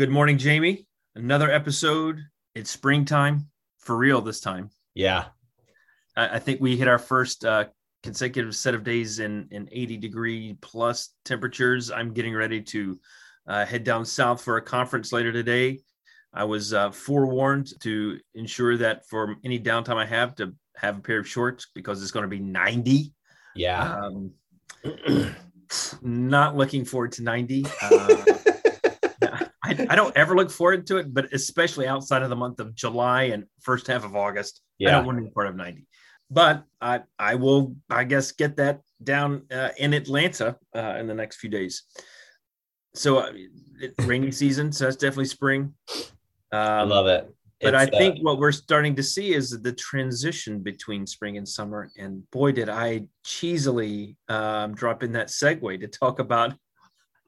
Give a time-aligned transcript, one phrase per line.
[0.00, 0.86] Good morning, Jamie.
[1.14, 2.24] Another episode.
[2.54, 4.70] It's springtime for real this time.
[4.94, 5.26] Yeah.
[6.16, 7.66] I, I think we hit our first uh,
[8.02, 11.90] consecutive set of days in, in 80 degree plus temperatures.
[11.90, 12.98] I'm getting ready to
[13.46, 15.80] uh, head down south for a conference later today.
[16.32, 21.00] I was uh, forewarned to ensure that for any downtime I have to have a
[21.00, 23.12] pair of shorts because it's going to be 90.
[23.54, 23.96] Yeah.
[23.96, 24.32] Um,
[26.02, 27.66] not looking forward to 90.
[29.22, 32.58] Uh, I, I, don't ever look forward to it, but especially outside of the month
[32.58, 34.88] of July and first half of August, yeah.
[34.88, 35.86] I don't want to be part of 90.
[36.30, 41.14] But I, I will, I guess, get that down uh, in Atlanta uh, in the
[41.14, 41.84] next few days.
[42.94, 43.32] So, uh,
[43.80, 45.74] it, rainy season, so that's definitely spring.
[46.52, 47.34] Um, I love it.
[47.60, 51.36] But it's, I think uh, what we're starting to see is the transition between spring
[51.36, 51.90] and summer.
[51.98, 56.54] And boy, did I cheesily um, drop in that segue to talk about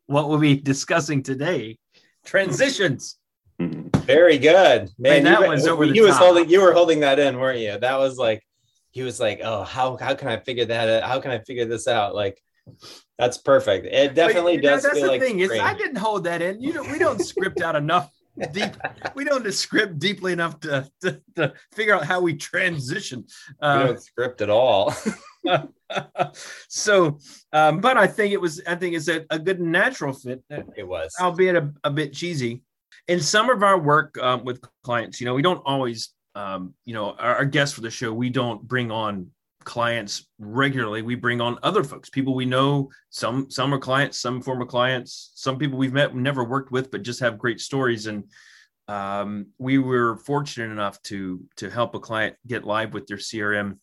[0.06, 1.79] what we'll be discussing today
[2.25, 3.19] transitions.
[3.59, 5.25] Very good, man.
[5.25, 6.48] that you, was over the was holding.
[6.48, 7.79] You were holding that in, weren't you?
[7.79, 8.42] That was like,
[8.91, 10.89] he was like, "Oh, how how can I figure that?
[10.89, 11.09] Out?
[11.09, 12.42] How can I figure this out?" Like,
[13.19, 13.86] that's perfect.
[13.86, 14.84] It definitely but, does.
[14.84, 16.61] Know, that's the like thing is, I didn't hold that in.
[16.61, 18.11] You know, we don't script out enough
[18.53, 18.77] deep.
[19.15, 23.27] We don't script deeply enough to, to, to figure out how we transition.
[23.61, 24.95] Uh, we don't script at all.
[26.69, 27.19] so,
[27.53, 28.63] um, but I think it was.
[28.67, 30.43] I think it's a, a good natural fit.
[30.77, 32.63] It was, albeit a, a bit cheesy.
[33.09, 36.95] In some of our work um, with clients, you know, we don't always, um, you
[36.95, 38.13] know, our, our guests for the show.
[38.13, 39.31] We don't bring on
[39.65, 44.41] clients regularly we bring on other folks people we know some some are clients some
[44.41, 48.25] former clients some people we've met never worked with but just have great stories and
[48.89, 53.79] um, we were fortunate enough to to help a client get live with their crm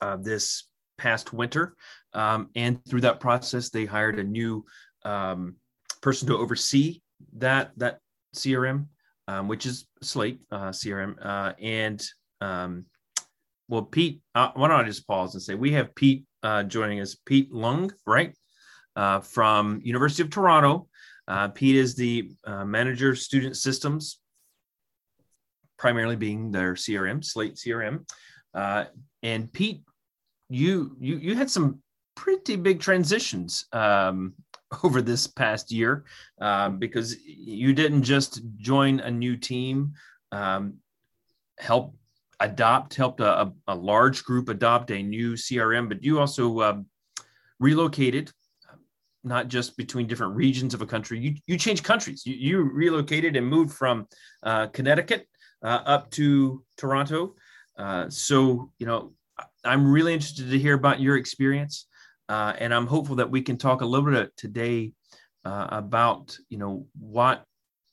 [0.00, 0.70] uh, this
[1.00, 1.74] past winter.
[2.12, 4.64] Um, and through that process, they hired a new
[5.04, 5.56] um,
[6.02, 7.00] person to oversee
[7.38, 7.98] that that
[8.36, 8.86] CRM,
[9.26, 11.14] um, which is Slate uh, CRM.
[11.20, 12.04] Uh, and
[12.40, 12.84] um,
[13.70, 17.00] well, Pete, uh, why don't I just pause and say we have Pete uh, joining
[17.00, 18.34] us, Pete Lung, right,
[18.96, 20.88] uh, from University of Toronto.
[21.28, 22.32] Uh, Pete is the
[22.66, 24.18] manager of student systems,
[25.78, 28.04] primarily being their CRM, Slate CRM.
[29.22, 29.82] and Pete
[30.48, 31.80] you you you had some
[32.16, 34.34] pretty big transitions um,
[34.82, 36.04] over this past year
[36.40, 39.92] um, because you didn't just join a new team,
[40.32, 40.74] um,
[41.58, 41.94] help
[42.40, 46.86] adopt, helped a, a, large group adopt a new CRM, but you also um,
[47.58, 48.32] relocated,
[49.22, 51.20] not just between different regions of a country.
[51.20, 52.24] You you changed countries.
[52.24, 54.08] You, you relocated and moved from
[54.42, 55.26] uh, Connecticut
[55.62, 57.34] uh, up to Toronto.
[57.78, 59.12] Uh, so you know
[59.64, 61.86] I'm really interested to hear about your experience,
[62.28, 64.92] uh, and I'm hopeful that we can talk a little bit today
[65.44, 67.44] uh, about you know what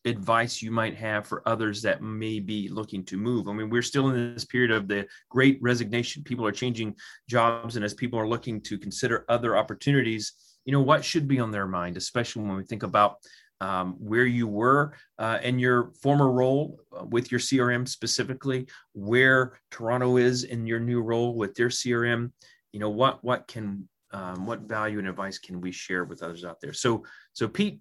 [0.08, 3.48] advice you might have for others that may be looking to move.
[3.48, 6.24] I mean, we're still in this period of the great resignation.
[6.24, 6.96] People are changing
[7.30, 10.34] jobs, and as people are looking to consider other opportunities,
[10.66, 13.18] you know what should be on their mind, especially when we think about
[13.62, 19.60] um, where you were uh, in your former role uh, with your CRM specifically, where
[19.72, 22.32] Toronto is in your new role with their CRM.
[22.74, 26.46] You know what what can um, what value and advice can we share with others
[26.46, 26.74] out there?
[26.74, 27.04] So
[27.34, 27.80] so Pete,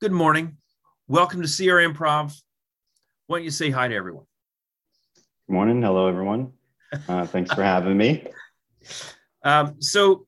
[0.00, 0.56] good morning,
[1.10, 2.40] welcome to CR Improv.
[3.26, 4.26] Why don't you say hi to everyone?
[5.48, 6.52] Good morning, hello everyone.
[7.08, 8.26] Uh, thanks for having me.
[9.42, 10.26] Um, so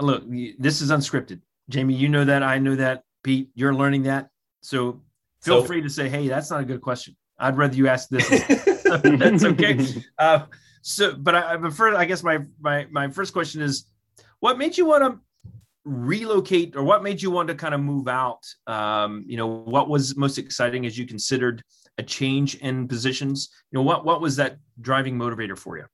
[0.00, 0.24] look,
[0.58, 1.40] this is unscripted.
[1.68, 2.42] Jamie, you know that.
[2.42, 3.04] I know that.
[3.22, 4.28] Pete, you're learning that.
[4.60, 5.02] So
[5.40, 7.16] feel so, free to say, hey, that's not a good question.
[7.38, 8.28] I'd rather you ask this.
[8.84, 9.86] that's okay.
[10.18, 10.46] Uh,
[10.82, 13.86] so, but I, but first, I guess my my my first question is,
[14.40, 15.20] what made you want to
[15.84, 18.44] relocate, or what made you want to kind of move out?
[18.66, 21.62] Um, you know, what was most exciting as you considered
[21.98, 23.50] a change in positions?
[23.70, 25.84] You know, what what was that driving motivator for you?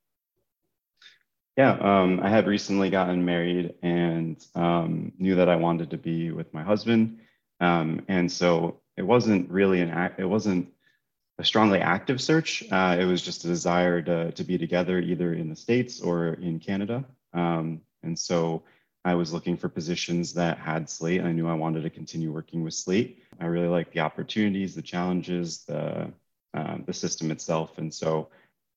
[1.57, 6.31] Yeah, um, I had recently gotten married and um, knew that I wanted to be
[6.31, 7.19] with my husband,
[7.61, 10.21] um, and so it wasn't really an act.
[10.21, 10.69] It wasn't
[11.39, 12.63] a strongly active search.
[12.71, 16.35] Uh, it was just a desire to to be together, either in the states or
[16.35, 17.05] in Canada.
[17.33, 18.63] Um, and so
[19.05, 21.23] I was looking for positions that had Slate.
[21.23, 23.23] I knew I wanted to continue working with Slate.
[23.41, 26.13] I really liked the opportunities, the challenges, the
[26.53, 28.29] uh, the system itself, and so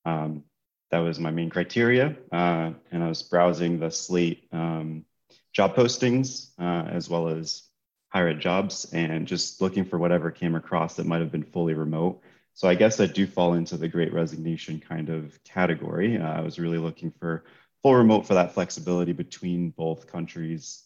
[0.04, 0.44] um,
[0.90, 2.16] that was my main criteria.
[2.30, 5.04] Uh, and I was browsing the Slate um,
[5.52, 7.64] job postings uh, as well as
[8.10, 11.74] higher ed jobs and just looking for whatever came across that might have been fully
[11.74, 12.22] remote.
[12.52, 16.16] So I guess I do fall into the great resignation kind of category.
[16.16, 17.44] Uh, I was really looking for
[17.84, 20.84] full remote for that flexibility between both countries.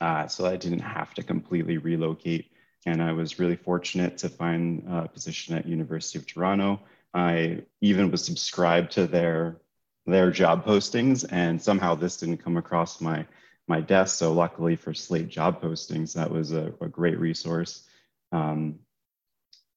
[0.00, 2.50] Uh, so I didn't have to completely relocate.
[2.86, 6.80] And I was really fortunate to find a position at University of Toronto.
[7.14, 9.60] I even was subscribed to their
[10.06, 13.26] their job postings, and somehow this didn't come across my
[13.68, 14.18] my desk.
[14.18, 17.86] So luckily for Slate job postings, that was a, a great resource.
[18.32, 18.80] Um,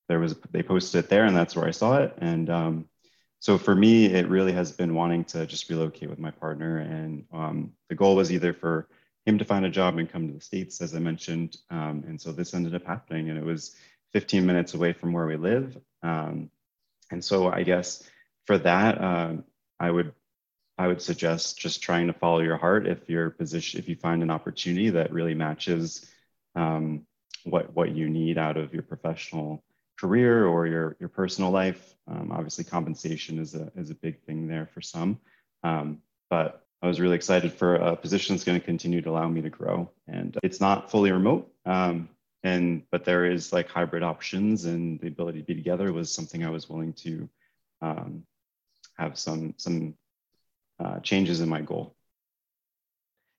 [0.07, 2.15] there was they posted it there, and that's where I saw it.
[2.17, 2.85] And um,
[3.43, 7.25] so for me, it really has been wanting to just relocate with my partner, and
[7.33, 8.87] um, the goal was either for
[9.25, 11.57] him to find a job and come to the states, as I mentioned.
[11.69, 13.75] Um, and so this ended up happening, and it was
[14.13, 15.77] 15 minutes away from where we live.
[16.01, 16.51] Um,
[17.11, 18.09] and so I guess
[18.45, 19.33] for that, uh,
[19.77, 20.13] I would
[20.77, 24.23] I would suggest just trying to follow your heart if your position, if you find
[24.23, 26.09] an opportunity that really matches
[26.55, 27.05] um,
[27.43, 29.65] what what you need out of your professional
[30.03, 31.95] career or your your personal life.
[32.09, 35.17] Um, obviously, compensation is a is a big thing there for some,
[35.63, 39.29] um, but I was really excited for a position that's going to continue to allow
[39.29, 39.89] me to grow.
[40.07, 42.09] And it's not fully remote, um,
[42.43, 46.43] and but there is like hybrid options, and the ability to be together was something
[46.43, 47.29] I was willing to
[47.81, 48.23] um,
[48.97, 49.95] have some some
[50.83, 51.95] uh, changes in my goal.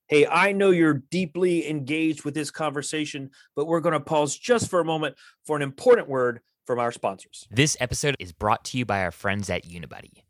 [0.09, 4.71] Hey, I know you're deeply engaged with this conversation, but we're going to pause just
[4.71, 5.17] for a moment
[5.47, 7.47] for an important word from our sponsors.
[7.51, 10.23] This episode is brought to you by our friends at Unibuddy.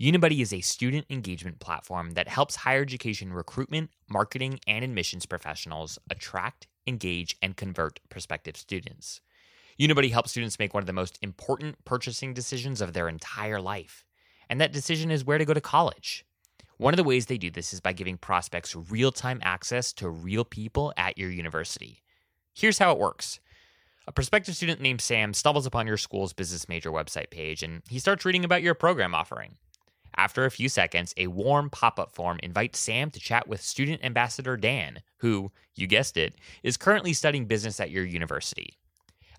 [0.00, 5.98] Unibuddy is a student engagement platform that helps higher education recruitment, marketing, and admissions professionals
[6.10, 9.20] attract, engage, and convert prospective students.
[9.80, 14.04] Unibuddy helps students make one of the most important purchasing decisions of their entire life,
[14.48, 16.24] and that decision is where to go to college.
[16.78, 20.08] One of the ways they do this is by giving prospects real time access to
[20.08, 22.02] real people at your university.
[22.54, 23.40] Here's how it works
[24.06, 27.98] a prospective student named Sam stumbles upon your school's business major website page and he
[27.98, 29.56] starts reading about your program offering.
[30.16, 34.04] After a few seconds, a warm pop up form invites Sam to chat with student
[34.04, 38.78] ambassador Dan, who, you guessed it, is currently studying business at your university.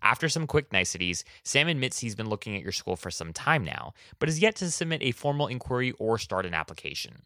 [0.01, 3.63] After some quick niceties, Sam admits he's been looking at your school for some time
[3.63, 7.21] now, but has yet to submit a formal inquiry or start an application.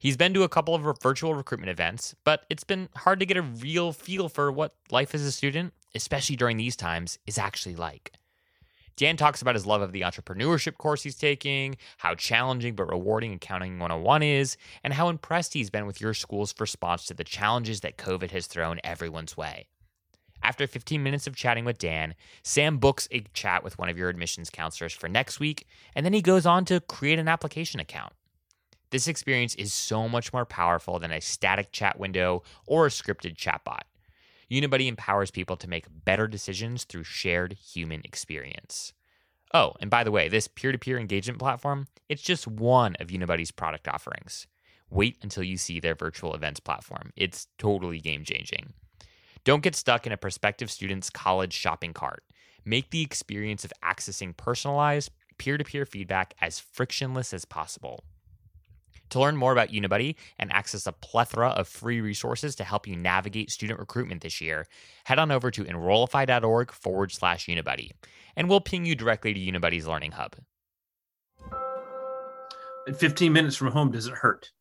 [0.00, 3.36] He's been to a couple of virtual recruitment events, but it's been hard to get
[3.36, 7.76] a real feel for what life as a student, especially during these times, is actually
[7.76, 8.12] like.
[8.96, 13.32] Dan talks about his love of the entrepreneurship course he's taking, how challenging but rewarding
[13.32, 17.80] Accounting 101 is, and how impressed he's been with your school's response to the challenges
[17.80, 19.68] that COVID has thrown everyone's way.
[20.42, 24.08] After 15 minutes of chatting with Dan, Sam books a chat with one of your
[24.08, 28.12] admissions counselors for next week, and then he goes on to create an application account.
[28.90, 33.36] This experience is so much more powerful than a static chat window or a scripted
[33.36, 33.82] chatbot.
[34.50, 38.92] Unibuddy empowers people to make better decisions through shared human experience.
[39.52, 43.88] Oh, and by the way, this peer-to-peer engagement platform, it's just one of Unibuddy's product
[43.88, 44.46] offerings.
[44.90, 47.12] Wait until you see their virtual events platform.
[47.16, 48.72] It's totally game-changing.
[49.44, 52.24] Don't get stuck in a prospective student's college shopping cart.
[52.64, 58.04] Make the experience of accessing personalized peer-to-peer feedback as frictionless as possible.
[59.10, 62.96] To learn more about Unibuddy and access a plethora of free resources to help you
[62.96, 64.66] navigate student recruitment this year,
[65.04, 67.90] head on over to enrollify.org forward slash Unibuddy,
[68.36, 70.36] and we'll ping you directly to Unibuddy's Learning Hub.
[72.86, 74.50] At 15 minutes from home does it hurt.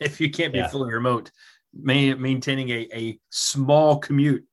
[0.00, 0.68] If you can't be yeah.
[0.68, 1.30] fully remote,
[1.72, 4.44] maintaining a, a small commute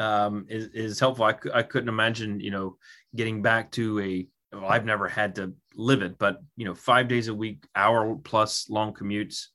[0.00, 1.26] um, is, is helpful.
[1.26, 2.76] I, I couldn't imagine, you know,
[3.14, 7.08] getting back to a well, I've never had to live it, but you know, five
[7.08, 9.46] days a week, hour plus long commutes.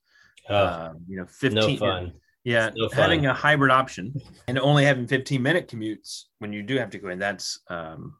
[0.48, 1.78] Oh, uh, you know, fifteen.
[1.78, 2.12] No fun.
[2.44, 2.98] Yeah, no fun.
[2.98, 6.98] having a hybrid option and only having 15 minute commutes when you do have to
[6.98, 8.16] go in, that's um,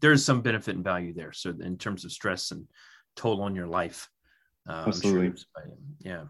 [0.00, 1.32] there's some benefit and value there.
[1.32, 2.66] So in terms of stress and
[3.16, 4.10] toll on your life,
[4.68, 6.24] uh, absolutely, sure yeah.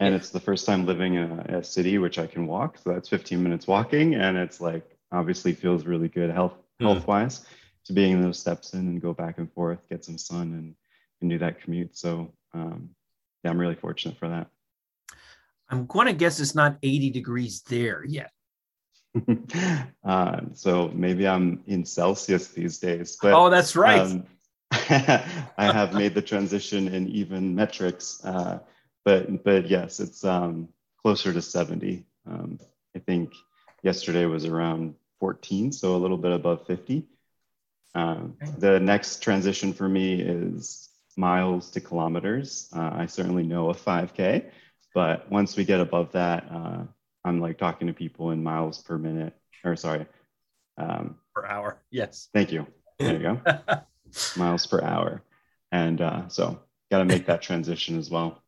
[0.00, 2.92] And it's the first time living in a, a, city which I can walk, so
[2.92, 6.86] that's 15 minutes walking, and it's like obviously feels really good health hmm.
[6.86, 7.46] health wise
[7.88, 10.74] to being in those steps in and go back and forth, get some sun and,
[11.20, 11.96] and do that commute.
[11.96, 12.90] So um,
[13.42, 14.48] yeah, I'm really fortunate for that.
[15.70, 18.30] I'm going to guess it's not 80 degrees there yet.
[20.04, 23.16] uh, so maybe I'm in Celsius these days.
[23.20, 24.00] But, oh, that's right.
[24.00, 24.24] Um,
[24.70, 28.58] I have made the transition in even metrics, uh,
[29.02, 30.68] but but yes, it's um,
[31.00, 32.04] closer to 70.
[32.26, 32.58] Um,
[32.94, 33.32] I think
[33.82, 37.06] yesterday was around 14, so a little bit above 50.
[37.94, 42.68] Um, the next transition for me is miles to kilometers.
[42.74, 44.50] Uh, I certainly know a 5K,
[44.94, 46.84] but once we get above that, uh,
[47.24, 50.06] I'm like talking to people in miles per minute, or sorry,
[50.76, 51.82] um, per hour.
[51.90, 52.28] Yes.
[52.32, 52.66] Thank you.
[52.98, 53.40] There you go.
[54.36, 55.22] miles per hour,
[55.72, 58.42] and uh, so got to make that transition as well.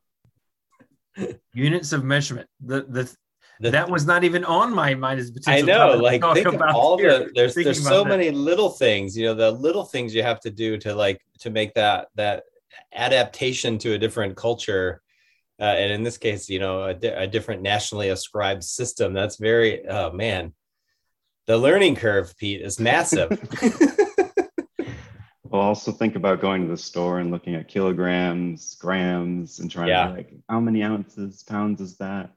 [1.53, 2.49] Units of measurement.
[2.61, 3.15] The the
[3.61, 5.71] the, that was not even on my mind as potential.
[5.71, 8.09] I know, like think of all here, the there's there's so that.
[8.09, 11.51] many little things, you know, the little things you have to do to like to
[11.51, 12.45] make that that
[12.93, 15.03] adaptation to a different culture.
[15.61, 19.13] Uh, and in this case, you know, a, a different nationally ascribed system.
[19.13, 20.55] That's very, oh man,
[21.47, 23.39] the learning curve, Pete, is massive.
[25.51, 29.89] Well, also think about going to the store and looking at kilograms, grams, and trying
[29.89, 30.07] yeah.
[30.07, 32.31] to like how many ounces, pounds is that?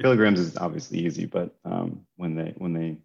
[0.00, 2.98] Kilograms is obviously easy, but um, when they when they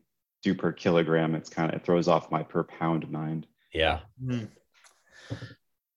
[0.43, 3.47] do per kilogram, it's kind of it throws off my per pound mind.
[3.73, 3.99] Yeah.
[4.23, 4.45] Mm-hmm.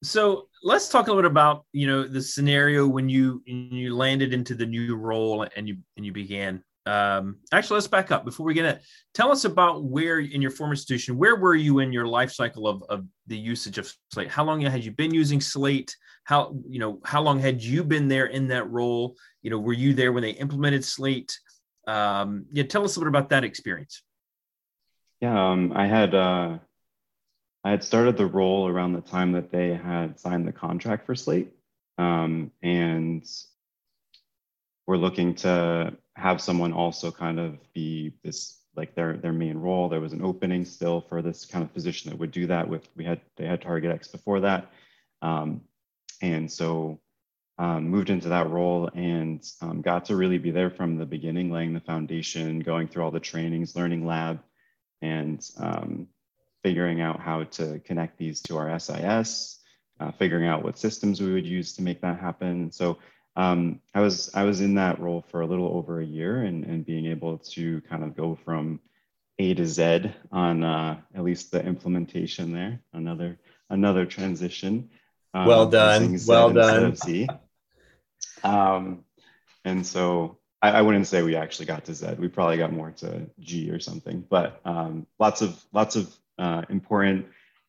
[0.03, 4.35] So let's talk a little bit about you know the scenario when you you landed
[4.35, 6.63] into the new role and you and you began.
[6.85, 8.83] Um, actually, let's back up before we get it.
[9.15, 12.67] Tell us about where in your former institution, where were you in your life cycle
[12.67, 14.29] of, of the usage of Slate?
[14.29, 15.97] How long had you been using Slate?
[16.25, 19.17] How you know how long had you been there in that role?
[19.43, 21.39] you know, were you there when they implemented Slate?
[21.87, 24.03] Um, yeah, tell us a little bit about that experience.
[25.21, 26.59] Yeah, um, I had uh,
[27.65, 31.15] I had started the role around the time that they had signed the contract for
[31.15, 31.53] Slate,
[31.99, 33.25] um, and
[34.87, 39.89] we're looking to have someone also kind of be this like their their main role.
[39.89, 42.69] There was an opening still for this kind of position that would do that.
[42.69, 44.71] With we had they had TargetX before that,
[45.21, 45.63] um,
[46.23, 47.01] and so
[47.59, 51.51] um, moved into that role and um, got to really be there from the beginning,
[51.51, 54.41] laying the foundation, going through all the trainings, learning lab,
[55.03, 56.09] and um,
[56.63, 59.59] figuring out how to connect these to our SIS,
[60.01, 62.71] uh, figuring out what systems we would use to make that happen.
[62.71, 62.99] So
[63.37, 66.65] um, I was I was in that role for a little over a year, and,
[66.65, 68.81] and being able to kind of go from
[69.39, 72.81] A to Z on uh, at least the implementation there.
[72.93, 73.39] Another
[73.71, 74.91] another transition.
[75.35, 76.19] Um, well done.
[76.27, 76.97] Well done.
[78.45, 79.05] Um,
[79.65, 82.15] and so I, I, wouldn't say we actually got to Z.
[82.19, 84.25] We probably got more to G or something.
[84.29, 87.27] But um, lots of lots of uh, important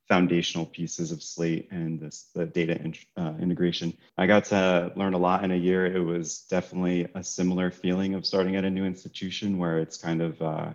[0.07, 3.93] foundational pieces of Slate and this the data in, uh, integration.
[4.17, 5.85] I got to learn a lot in a year.
[5.85, 10.21] It was definitely a similar feeling of starting at a new institution where it's kind
[10.21, 10.69] of uh,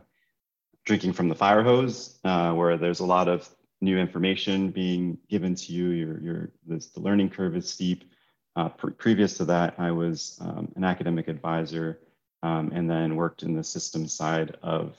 [0.84, 3.48] drinking from the fire hose, uh, where there's a lot of
[3.80, 5.88] new information being given to you.
[5.88, 8.10] Your, your this, the learning curve is steep.
[8.56, 12.00] Uh, pre- previous to that, I was um, an academic advisor
[12.42, 14.96] um, and then worked in the system side of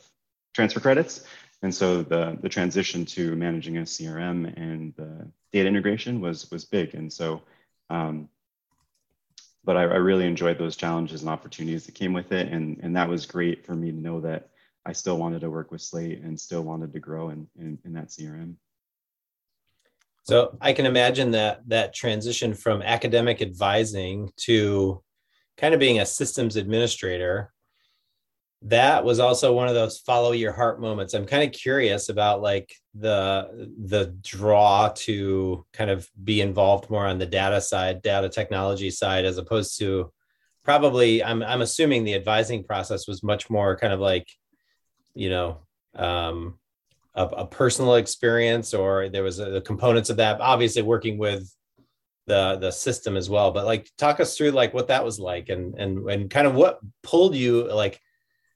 [0.53, 1.25] transfer credits.
[1.61, 6.63] And so the, the transition to managing a CRM and the data integration was, was
[6.63, 6.95] big.
[6.95, 7.41] And so,
[7.89, 8.29] um,
[9.65, 12.47] but I, I, really enjoyed those challenges and opportunities that came with it.
[12.47, 14.49] And, and that was great for me to know that
[14.85, 17.93] I still wanted to work with Slate and still wanted to grow in, in, in
[17.93, 18.55] that CRM.
[20.29, 25.01] So I can imagine that that transition from academic advising to
[25.57, 27.51] kind of being a systems administrator.
[28.61, 31.15] That was also one of those follow your heart moments.
[31.15, 37.07] I'm kind of curious about like the the draw to kind of be involved more
[37.07, 40.11] on the data side data technology side as opposed to
[40.63, 44.27] probably i'm i'm assuming the advising process was much more kind of like
[45.15, 45.59] you know
[45.95, 46.58] um
[47.19, 51.53] a, a personal experience or there was a, the components of that obviously working with
[52.27, 55.49] the the system as well but like talk us through like what that was like
[55.49, 57.99] and and and kind of what pulled you like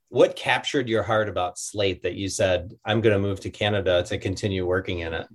[0.09, 4.03] what captured your heart about slate that you said i'm going to move to canada
[4.03, 5.27] to continue working in it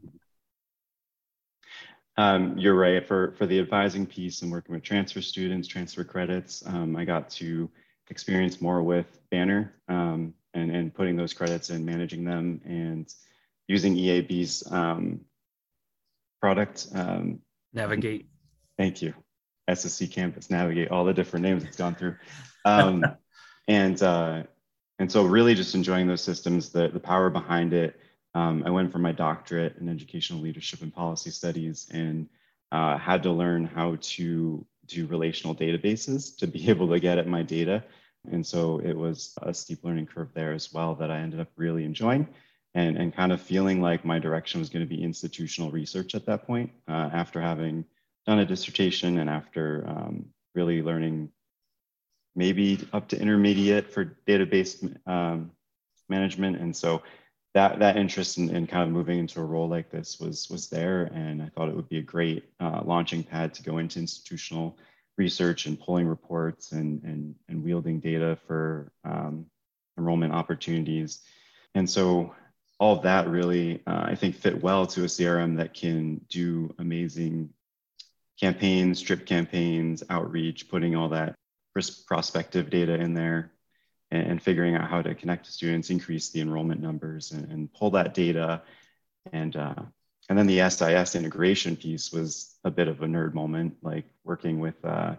[2.16, 3.06] um, you're right.
[3.06, 7.30] For for the advising piece and working with transfer students transfer credits um, i got
[7.30, 7.70] to
[8.11, 9.75] experience more with banner.
[9.88, 10.35] Um,
[10.68, 13.12] and, and putting those credits and managing them and
[13.66, 15.20] using EAB's um,
[16.40, 16.88] product.
[16.94, 17.40] Um,
[17.72, 18.28] Navigate.
[18.76, 19.14] Thank you.
[19.68, 22.16] SSC Campus, Navigate, all the different names it's gone through.
[22.64, 23.04] Um,
[23.68, 24.44] and, uh,
[24.98, 28.00] and so really just enjoying those systems, the, the power behind it.
[28.34, 32.28] Um, I went for my doctorate in educational leadership and policy studies and
[32.72, 37.26] uh, had to learn how to do relational databases to be able to get at
[37.26, 37.84] my data
[38.30, 41.48] and so it was a steep learning curve there as well that I ended up
[41.56, 42.28] really enjoying
[42.75, 46.26] and, and kind of feeling like my direction was going to be institutional research at
[46.26, 47.84] that point uh, after having
[48.26, 51.30] done a dissertation and after um, really learning
[52.37, 55.50] maybe up to intermediate for database um,
[56.08, 56.58] management.
[56.58, 57.02] And so
[57.54, 60.68] that, that interest in, in, kind of moving into a role like this was, was
[60.68, 61.04] there.
[61.14, 64.78] And I thought it would be a great uh, launching pad to go into institutional
[65.18, 69.44] research and pulling reports and, and, and wielding data for um,
[69.98, 71.20] enrollment opportunities.
[71.75, 72.34] And so
[72.78, 77.50] all that really, uh, I think, fit well to a CRM that can do amazing
[78.40, 81.34] campaigns, drip campaigns, outreach, putting all that
[82.06, 83.52] prospective data in there
[84.10, 87.72] and, and, figuring out how to connect to students, increase the enrollment numbers, and, and
[87.72, 88.62] pull that data.
[89.32, 89.75] And uh,
[90.28, 94.61] and then the SIS integration piece was a bit of a nerd moment, like working
[94.61, 95.14] with uh,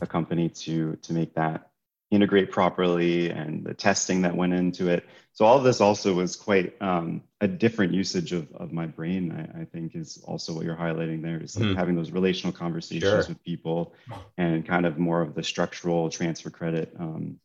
[0.00, 1.70] a company to to make that
[2.12, 5.04] integrate properly and the testing that went into it.
[5.32, 9.32] So all of this also was quite um, a different usage of, of my brain.
[9.32, 11.76] I, I, think is also what you're highlighting there is like mm.
[11.76, 13.24] having those relational conversations sure.
[13.26, 13.94] with people
[14.36, 17.40] and kind of more of the structural transfer credit um,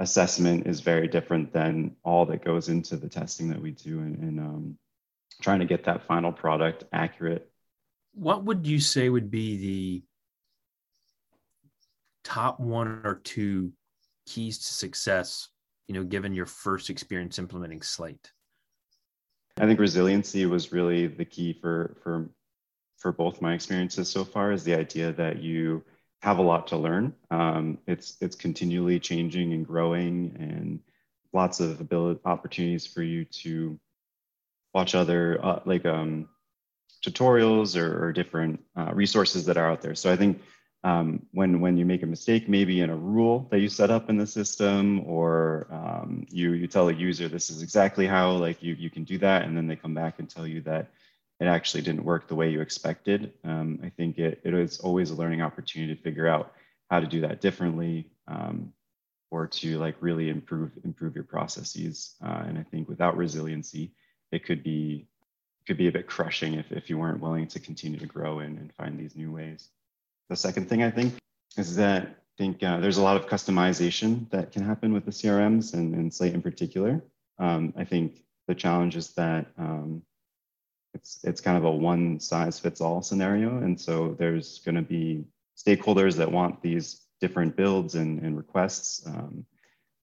[0.00, 4.16] assessment is very different than all that goes into the testing that we do and,
[4.16, 4.78] and um,
[5.40, 7.50] trying to get that final product accurate.
[8.14, 10.02] What would you say would be the
[12.24, 13.72] top one or two
[14.26, 15.48] keys to success,
[15.86, 18.32] you know, given your first experience implementing Slate?
[19.58, 22.30] I think resiliency was really the key for for
[22.98, 25.84] for both my experiences so far is the idea that you
[26.20, 27.14] have a lot to learn.
[27.30, 30.80] Um, it's it's continually changing and growing, and
[31.32, 33.78] lots of ability opportunities for you to
[34.78, 36.28] watch other uh, like um,
[37.04, 39.96] tutorials or, or different uh, resources that are out there.
[40.02, 40.40] So I think
[40.84, 41.08] um,
[41.38, 44.16] when when you make a mistake, maybe in a rule that you set up in
[44.22, 44.80] the system,
[45.16, 49.04] or um, you you tell a user this is exactly how like you you can
[49.12, 50.84] do that, and then they come back and tell you that
[51.40, 53.20] it actually didn't work the way you expected.
[53.44, 56.46] Um, I think it it is always a learning opportunity to figure out
[56.90, 57.94] how to do that differently,
[58.34, 58.72] um,
[59.34, 62.14] or to like really improve improve your processes.
[62.26, 63.84] Uh, and I think without resiliency,
[64.32, 65.06] it could be
[65.66, 68.58] could be a bit crushing if if you weren't willing to continue to grow and,
[68.58, 69.68] and find these new ways.
[70.28, 71.14] The second thing I think
[71.56, 75.10] is that I think uh, there's a lot of customization that can happen with the
[75.10, 77.02] CRMs and, and Slate in particular.
[77.38, 80.02] Um, I think the challenge is that um,
[80.94, 84.82] it's it's kind of a one size fits all scenario, and so there's going to
[84.82, 85.24] be
[85.56, 89.06] stakeholders that want these different builds and, and requests.
[89.06, 89.44] Um,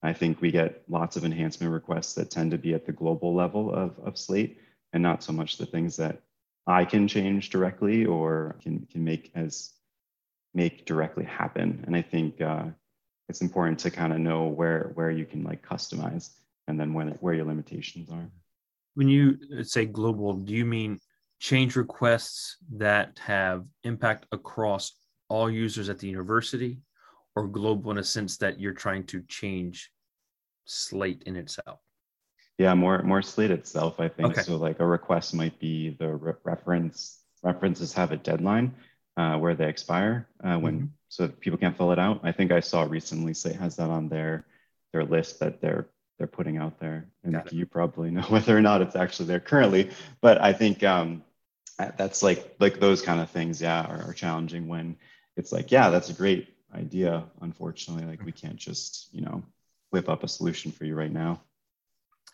[0.05, 3.33] I think we get lots of enhancement requests that tend to be at the global
[3.33, 4.59] level of, of Slate
[4.93, 6.21] and not so much the things that
[6.67, 9.71] I can change directly or can, can make as
[10.53, 11.83] make directly happen.
[11.85, 12.65] And I think uh,
[13.29, 16.29] it's important to kind of know where where you can like customize
[16.67, 18.29] and then when where your limitations are.
[18.95, 20.99] When you say global, do you mean
[21.39, 24.93] change requests that have impact across
[25.29, 26.79] all users at the university,
[27.35, 29.91] or global in a sense that you're trying to change
[30.65, 31.79] Slate in itself?
[32.57, 33.99] Yeah, more more Slate itself.
[33.99, 34.41] I think okay.
[34.41, 34.57] so.
[34.57, 38.75] Like a request might be the re- reference references have a deadline
[39.17, 40.85] uh, where they expire uh, when mm-hmm.
[41.09, 42.21] so people can't fill it out.
[42.23, 44.45] I think I saw recently Slate has that on their
[44.93, 48.81] their list that they're they're putting out there, and you probably know whether or not
[48.81, 49.91] it's actually there currently.
[50.21, 51.23] But I think um,
[51.77, 54.97] that's like like those kind of things, yeah, are, are challenging when
[55.35, 57.25] it's like, yeah, that's a great idea.
[57.41, 59.43] Unfortunately, like we can't just you know
[59.95, 61.41] whip up a solution for you right now.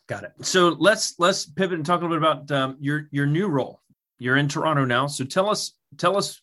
[0.07, 0.33] Got it.
[0.41, 3.81] So let's let's pivot and talk a little bit about um, your your new role.
[4.17, 6.41] You're in Toronto now, so tell us tell us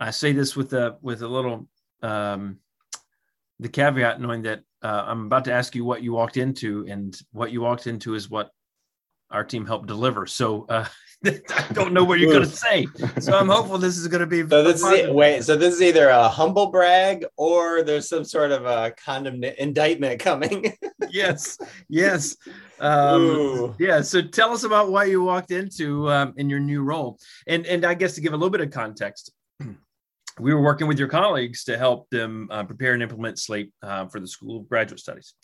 [0.00, 1.68] I say this with a with a little
[2.02, 2.58] um,
[3.60, 7.16] the caveat, knowing that uh, I'm about to ask you what you walked into, and
[7.30, 8.50] what you walked into is what
[9.30, 10.26] our team helped deliver.
[10.26, 10.86] So uh,
[11.26, 12.86] I don't know what you're going to say.
[13.20, 14.48] So I'm hopeful this is going to be.
[14.48, 15.44] So this is, wait.
[15.44, 20.20] So this is either a humble brag or there's some sort of a condemn indictment
[20.20, 20.74] coming.
[21.10, 21.58] yes.
[21.88, 22.36] Yes.
[22.80, 24.00] Um, yeah.
[24.00, 27.84] So tell us about why you walked into um, in your new role, and and
[27.84, 29.30] I guess to give a little bit of context
[30.40, 34.06] we were working with your colleagues to help them uh, prepare and implement Slate uh,
[34.06, 35.34] for the School of Graduate Studies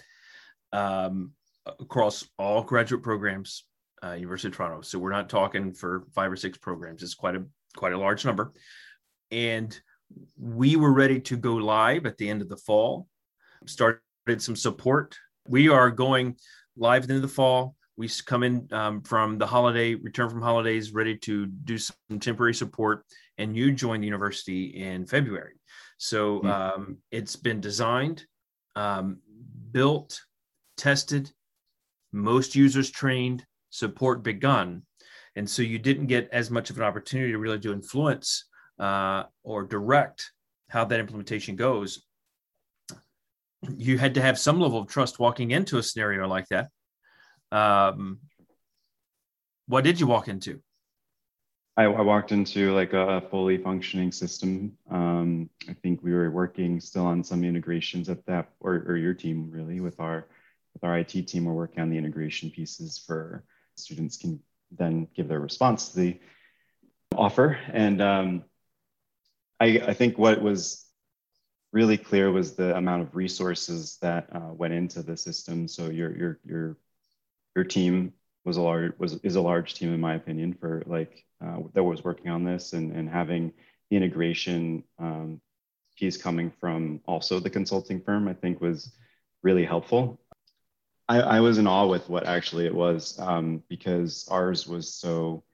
[0.73, 1.33] um,
[1.81, 3.65] across all graduate programs,
[4.07, 4.83] uh, University of Toronto.
[4.83, 7.45] So we're not talking for five or six programs; it's quite a
[7.77, 8.53] quite a large number.
[9.31, 9.79] And
[10.39, 13.09] we were ready to go live at the end of the fall.
[13.67, 14.01] Started
[14.39, 15.17] some support.
[15.49, 16.37] We are going
[16.77, 17.75] live at the end of the fall.
[17.97, 22.55] We come in um, from the holiday, return from holidays, ready to do some temporary
[22.55, 23.05] support
[23.39, 25.55] and you joined the university in February.
[25.99, 26.47] So hmm.
[26.47, 28.25] um, it's been designed,
[28.75, 29.19] um,
[29.73, 30.21] built,
[30.77, 31.31] tested,
[32.13, 33.45] most users trained,
[33.77, 34.83] support begun.
[35.37, 38.47] And so you didn't get as much of an opportunity to really to influence
[38.79, 40.33] uh, or direct
[40.69, 42.03] how that implementation goes.
[43.77, 46.69] You had to have some level of trust walking into a scenario like that.
[47.53, 48.21] Um,
[49.67, 50.61] what did you walk into?
[51.77, 54.73] I, I, walked into like a fully functioning system.
[54.91, 59.13] Um, I think we were working still on some integrations at that, or, or your
[59.13, 60.27] team really with our
[60.73, 61.45] with our IT team.
[61.45, 63.45] We're working on the integration pieces for
[63.77, 66.21] students can then give their response to the
[67.15, 67.59] offer.
[67.73, 68.45] And um,
[69.61, 70.85] I, I think what was
[71.73, 75.69] really clear was the amount of resources that uh, went into the system.
[75.69, 76.77] So your your your
[77.55, 78.13] your team
[78.45, 81.83] was a large was is a large team in my opinion for like uh, that
[81.83, 83.53] was working on this and and having
[83.91, 85.41] the integration um,
[85.97, 88.93] piece coming from also the consulting firm I think was
[89.43, 90.21] really helpful.
[91.09, 95.45] I, I was in awe with what actually it was um, because ours was so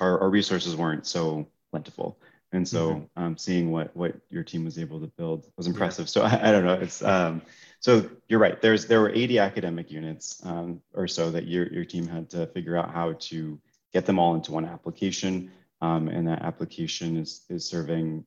[0.00, 2.18] our, our resources weren't so plentiful.
[2.52, 3.22] And so mm-hmm.
[3.22, 6.08] um, seeing what what your team was able to build was impressive.
[6.08, 6.74] So I, I, don't know.
[6.74, 7.42] It's um,
[7.80, 8.60] so you're right.
[8.60, 12.46] There's there were 80 academic units um, or so that your, your team had to
[12.48, 13.58] figure out how to
[13.92, 15.50] get them all into one application.
[15.82, 18.24] Um, and that application is is serving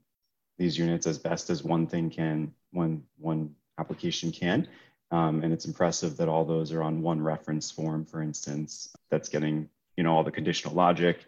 [0.58, 4.68] these units as best as one thing can one one application can
[5.12, 9.30] um, and it's impressive that all those are on one reference form for instance that's
[9.30, 11.26] getting you know all the conditional logic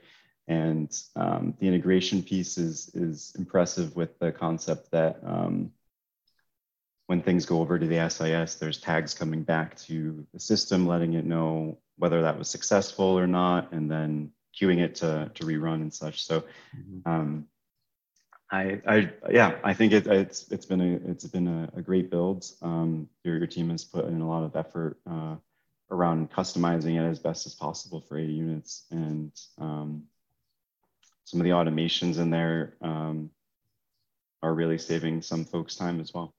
[0.47, 5.71] and um, the integration piece is, is impressive with the concept that um,
[7.07, 11.13] when things go over to the SIS, there's tags coming back to the system, letting
[11.13, 15.75] it know whether that was successful or not, and then queuing it to, to rerun
[15.75, 16.23] and such.
[16.25, 16.41] So,
[16.75, 17.43] mm-hmm.
[18.51, 22.11] I, I, yeah, I think it, it's it's been a it's been a, a great
[22.11, 22.45] build.
[22.61, 25.35] Um, your your team has put in a lot of effort uh,
[25.89, 30.03] around customizing it as best as possible for 80 units, and um,
[31.23, 33.29] some of the automations in there um,
[34.43, 36.33] are really saving some folks time as well.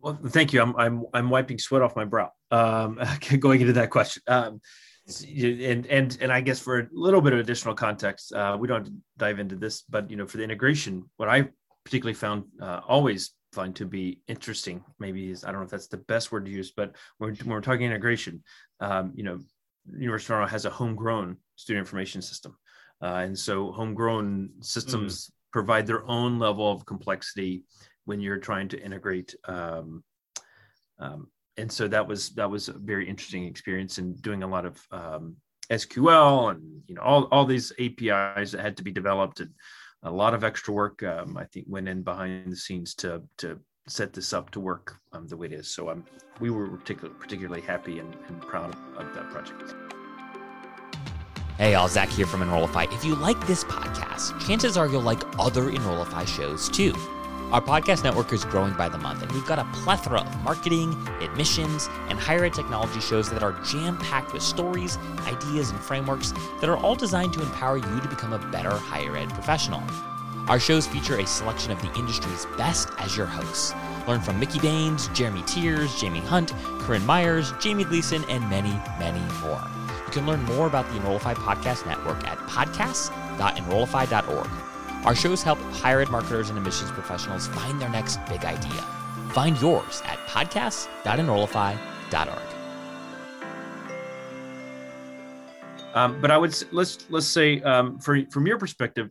[0.00, 0.60] Well, thank you.
[0.60, 2.32] I'm I'm I'm wiping sweat off my brow.
[2.50, 3.00] Um,
[3.38, 4.60] going into that question, um,
[5.08, 9.02] and and and I guess for a little bit of additional context, uh, we don't
[9.16, 11.48] dive into this, but you know, for the integration, what I
[11.84, 15.86] particularly found uh, always find to be interesting, maybe is I don't know if that's
[15.86, 18.42] the best word to use, but when, when we're talking integration,
[18.80, 19.38] um, you know,
[19.92, 22.56] University of Toronto has a homegrown student information system.
[23.00, 25.30] Uh, and so homegrown systems mm.
[25.52, 27.64] provide their own level of complexity
[28.04, 29.34] when you're trying to integrate.
[29.46, 30.02] Um,
[30.98, 34.66] um, and so that was that was a very interesting experience in doing a lot
[34.66, 35.36] of um,
[35.70, 39.50] SQL and you know all, all these APIs that had to be developed and
[40.02, 43.58] a lot of extra work um, I think went in behind the scenes to to
[43.88, 45.68] set this up to work um, the way it is.
[45.68, 46.04] So I'm
[46.40, 49.74] we were particularly particularly happy and, and proud of, of that project.
[51.56, 52.84] Hey, all, Zach here from Enrollify.
[52.92, 56.94] If you like this podcast, chances are you'll like other Enrollify shows too.
[57.52, 60.96] Our podcast network is growing by the month, and we've got a plethora of marketing,
[61.20, 66.34] admissions, and higher ed technology shows that are jam packed with stories, ideas, and frameworks
[66.60, 69.80] that are all designed to empower you to become a better higher ed professional.
[70.48, 73.72] Our shows feature a selection of the industry's best as your hosts.
[74.08, 79.20] Learn from Mickey Baines, Jeremy Tears, Jamie Hunt, Corinne Myers, Jamie Gleason, and many, many
[79.40, 79.62] more.
[80.04, 84.50] You can learn more about the Enrollify Podcast Network at podcasts.enrollify.org.
[85.06, 88.82] Our shows help higher ed marketers and admissions professionals find their next big idea.
[89.32, 92.42] Find yours at podcasts.enrollify.org.
[95.94, 99.10] Um, but I would let's let's say um, for, from your perspective,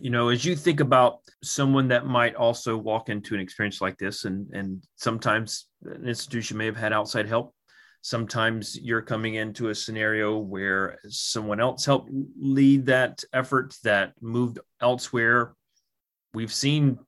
[0.00, 3.98] you know, as you think about someone that might also walk into an experience like
[3.98, 7.52] this, and and sometimes an institution may have had outside help
[8.02, 14.58] Sometimes you're coming into a scenario where someone else helped lead that effort that moved
[14.80, 15.54] elsewhere.
[16.34, 16.98] We've seen,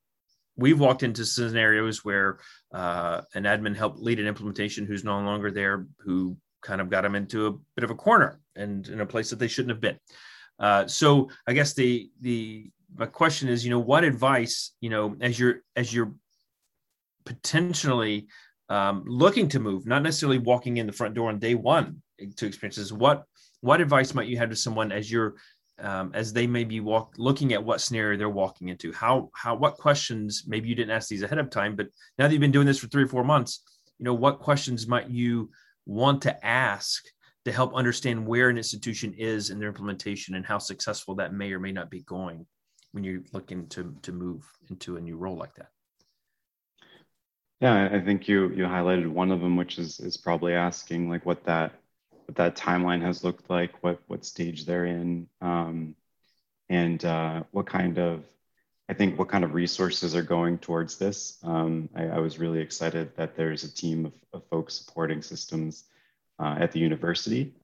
[0.57, 2.39] we've walked into scenarios where
[2.73, 7.03] uh, an admin helped lead an implementation who's no longer there, who kind of got
[7.03, 9.81] them into a bit of a corner and in a place that they shouldn't have
[9.81, 9.99] been.
[10.59, 15.17] Uh, so I guess the the my question is, you know, what advice, you know,
[15.21, 16.15] as you're as you're
[17.25, 18.29] potentially
[18.69, 22.03] um, looking to move, not necessarily walking in the front door on day one
[22.37, 22.93] to experiences.
[22.93, 23.25] What
[23.61, 25.35] what advice might you have to someone as you're
[25.81, 28.93] um, as they may be walk looking at what scenario they're walking into?
[28.93, 32.33] How how what questions maybe you didn't ask these ahead of time, but now that
[32.33, 33.63] you've been doing this for three or four months,
[33.99, 35.51] you know what questions might you
[35.87, 37.05] want to ask
[37.45, 41.53] to help understand where an institution is in their implementation and how successful that may
[41.53, 42.47] or may not be going
[42.93, 45.74] when you're looking to to move into a new role like that.
[47.61, 51.25] Yeah, I think you you highlighted one of them, which is is probably asking like
[51.25, 51.73] what that
[52.27, 55.95] what that timeline has looked like, what what stage they're in, um,
[56.69, 58.25] and uh, what kind of
[58.89, 61.39] I think what kind of resources are going towards this.
[61.43, 65.85] Um, I, I, was really excited that there's a team of, of folks supporting systems
[66.39, 67.55] uh, at the university,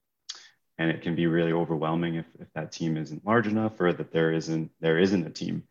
[0.79, 4.13] and it can be really overwhelming if, if that team isn't large enough or that
[4.13, 5.65] there isn't there isn't a team.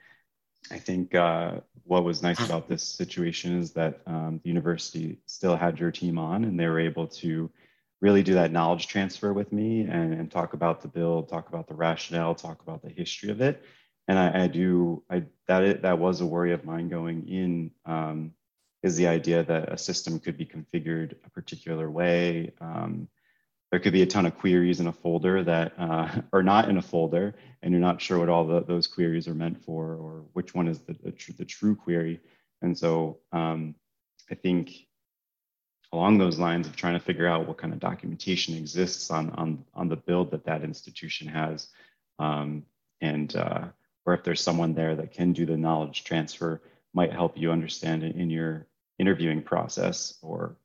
[0.72, 5.56] I think uh, what was nice about this situation is that um, the university still
[5.56, 7.50] had your team on, and they were able to
[8.02, 11.68] really do that knowledge transfer with me and, and talk about the bill, talk about
[11.68, 13.64] the rationale, talk about the history of it.
[14.08, 17.72] And I, I do, I that it, that was a worry of mine going in.
[17.86, 18.34] Um,
[18.82, 22.54] is the idea that a system could be configured a particular way.
[22.62, 23.10] Um,
[23.72, 26.78] there could be a ton of queries in a folder that uh, are not in
[26.78, 30.24] a folder, and you're not sure what all the, those queries are meant for, or
[30.34, 32.20] which one is the, the, tr- the true query.
[32.62, 33.76] And so um,
[34.30, 34.72] I think
[35.92, 39.64] along those lines of trying to figure out what kind of documentation exists on, on,
[39.74, 41.68] on the build that that institution has,
[42.20, 42.64] um,
[43.02, 43.66] and uh,
[44.06, 46.62] or if there's someone there that can do the knowledge transfer,
[46.94, 50.56] might help you understand in your interviewing process or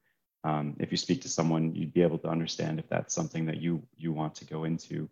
[0.45, 3.61] um, if you speak to someone, you'd be able to understand if that's something that
[3.61, 5.09] you you want to go into.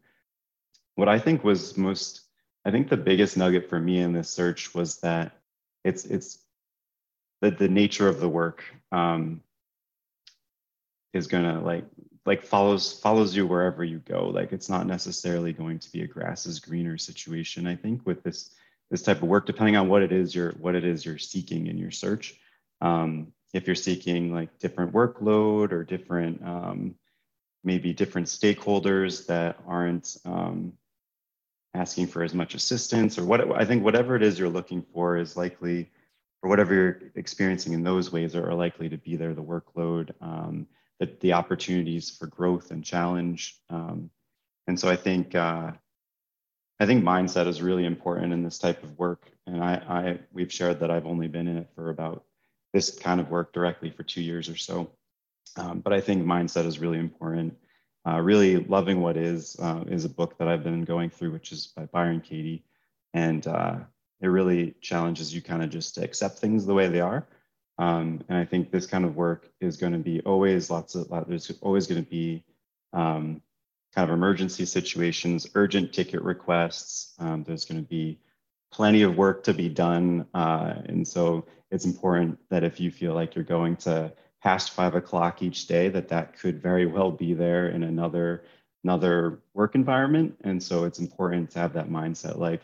[0.95, 2.21] What I think was most,
[2.66, 5.33] I think the biggest nugget for me in this search was that
[5.85, 6.38] it's it's
[7.40, 9.40] the the nature of the work um,
[11.14, 11.87] is gonna like
[12.27, 14.29] like follows follows you wherever you go.
[14.29, 17.66] Like it's not necessarily going to be a grass is greener situation.
[17.66, 18.51] I think with this
[18.90, 21.68] this type of work, depending on what it is you're what it is you're seeking
[21.68, 22.38] in your search.
[22.83, 26.95] Um, if you're seeking like different workload or different um,
[27.65, 30.73] maybe different stakeholders that aren't um,
[31.75, 35.17] asking for as much assistance or what I think whatever it is you're looking for
[35.17, 35.91] is likely
[36.43, 40.67] or whatever you're experiencing in those ways are, likely to be there the workload um,
[40.99, 44.11] the, the opportunities for growth and challenge um,
[44.67, 45.73] and so I think uh,
[46.81, 50.53] I think mindset is really important in this type of work and I, I we've
[50.53, 52.25] shared that I've only been in it for about
[52.73, 54.91] this kind of work directly for two years or so.
[55.57, 57.57] Um, but I think mindset is really important.
[58.07, 61.53] Uh, really loving what is uh, is a book that I've been going through, which
[61.53, 62.65] is by Byron Katie,
[63.15, 63.77] and uh,
[64.21, 67.29] it really challenges you kind of just to accept things the way they are.
[67.79, 71.09] Um, and I think this kind of work is going to be always lots of
[71.29, 72.45] there's always going to be
[72.93, 73.41] um,
[73.95, 77.15] kind of emergency situations, urgent ticket requests.
[77.19, 78.19] Um, there's going to be
[78.73, 83.15] plenty of work to be done, uh, and so it's important that if you feel
[83.15, 87.35] like you're going to past five o'clock each day, that that could very well be
[87.35, 88.45] there in another
[88.85, 90.35] another work environment.
[90.43, 92.63] And so it's important to have that mindset, like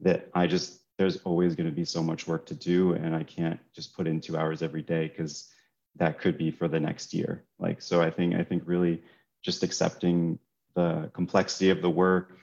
[0.00, 0.28] that.
[0.34, 3.60] I just there's always going to be so much work to do, and I can't
[3.74, 5.52] just put in two hours every day because
[5.96, 7.44] that could be for the next year.
[7.58, 9.02] Like so, I think I think really
[9.42, 10.38] just accepting
[10.74, 12.38] the complexity of the work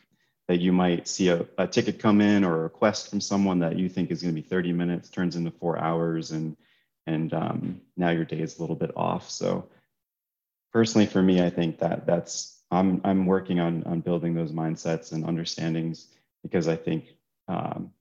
[0.47, 3.77] that you might see a, a ticket come in or a request from someone that
[3.77, 6.55] you think is going to be 30 minutes turns into four hours and
[7.07, 9.29] and um, now your day is a little bit off.
[9.29, 9.69] So
[10.75, 15.13] personally for me i think that that's i'm i'm working on on building those mindsets
[15.13, 16.07] and understandings
[16.43, 17.05] because i think
[17.47, 17.91] um,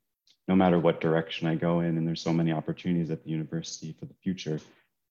[0.48, 3.94] no matter what direction i go in and there's so many opportunities at the university
[3.96, 4.59] for the future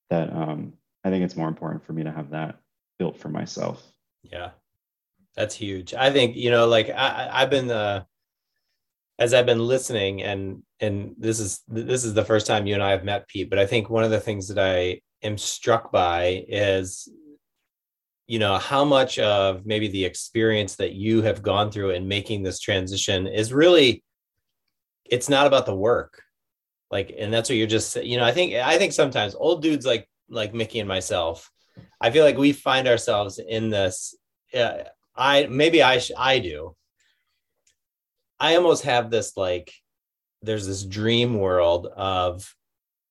[0.10, 0.74] that um,
[1.06, 2.60] i think it's more important for me to have that
[3.00, 3.82] built for myself.
[4.24, 4.50] Yeah
[5.36, 5.94] that's huge.
[5.94, 8.04] I think, you know, like I, I've been, uh,
[9.20, 12.84] as I've been listening and, and this is, this is the first time you and
[12.84, 15.92] I have met Pete, but I think one of the things that I am struck
[15.92, 17.08] by is,
[18.28, 22.44] you know, how much of maybe the experience that you have gone through in making
[22.44, 24.04] this transition is really,
[25.06, 26.24] it's not about the work.
[26.90, 29.86] Like, and that's what you're just, you know, I think, I think sometimes old dudes
[29.86, 31.52] like, like Mickey and myself,
[32.00, 34.16] I feel like we find ourselves in this,
[34.54, 34.84] uh,
[35.16, 36.76] I maybe I sh- I do.
[38.40, 39.72] I almost have this like
[40.42, 42.54] there's this dream world of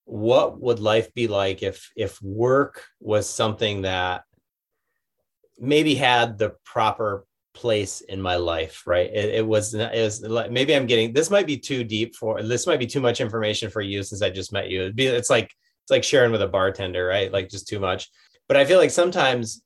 [0.04, 4.24] what would life be like if if work was something that
[5.58, 9.10] maybe had the proper place in my life right?
[9.12, 12.42] It, it was it was like maybe i'm getting this might be too deep for
[12.42, 14.82] this might be too much information for you since i just met you.
[14.82, 15.50] It'd be, it's like
[15.84, 17.32] it's like sharing with a bartender right?
[17.32, 18.10] Like just too much.
[18.48, 19.62] But i feel like sometimes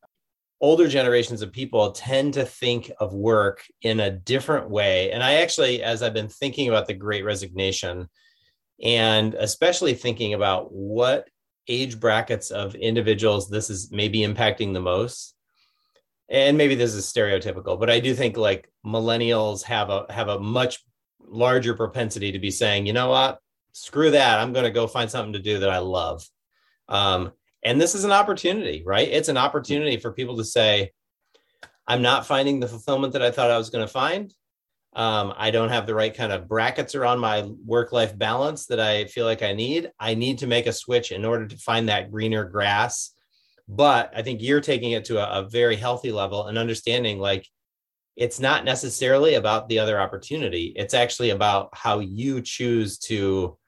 [0.60, 5.12] older generations of people tend to think of work in a different way.
[5.12, 8.08] And I actually, as I've been thinking about the great resignation,
[8.82, 11.28] and especially thinking about what
[11.68, 15.34] age brackets of individuals this is maybe impacting the most
[16.28, 20.38] and maybe this is stereotypical but i do think like millennials have a have a
[20.38, 20.84] much
[21.28, 23.40] larger propensity to be saying you know what?
[23.72, 24.38] Screw that.
[24.38, 26.26] I'm going to go find something to do that i love.
[26.88, 27.32] Um,
[27.66, 29.08] and this is an opportunity, right?
[29.08, 30.92] It's an opportunity for people to say,
[31.88, 34.32] I'm not finding the fulfillment that I thought I was going to find.
[34.94, 38.78] Um, I don't have the right kind of brackets around my work life balance that
[38.78, 39.90] I feel like I need.
[39.98, 43.10] I need to make a switch in order to find that greener grass.
[43.66, 47.48] But I think you're taking it to a, a very healthy level and understanding like
[48.14, 50.72] it's not necessarily about the other opportunity.
[50.76, 53.58] It's actually about how you choose to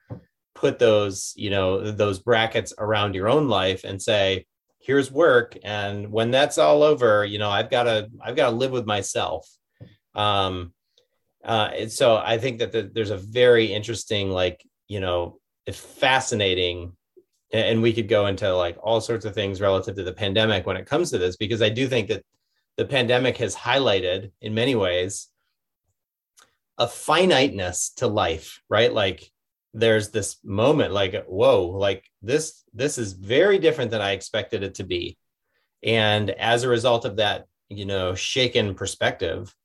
[0.55, 4.45] put those, you know, those brackets around your own life and say,
[4.79, 5.57] here's work.
[5.63, 8.85] And when that's all over, you know, I've got to, I've got to live with
[8.85, 9.47] myself.
[10.15, 10.73] Um,
[11.43, 15.39] uh, so I think that the, there's a very interesting, like, you know,
[15.71, 16.93] fascinating,
[17.53, 20.77] and we could go into like all sorts of things relative to the pandemic when
[20.77, 22.23] it comes to this, because I do think that
[22.75, 25.27] the pandemic has highlighted in many ways
[26.77, 28.91] a finiteness to life, right?
[28.91, 29.31] Like
[29.73, 34.75] there's this moment like, whoa, like this, this is very different than I expected it
[34.75, 35.17] to be.
[35.83, 39.55] And as a result of that, you know, shaken perspective,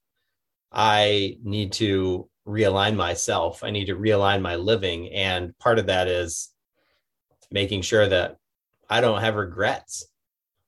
[0.71, 3.65] I need to realign myself.
[3.65, 5.09] I need to realign my living.
[5.11, 6.51] And part of that is
[7.51, 8.37] making sure that
[8.91, 10.07] I don't have regrets,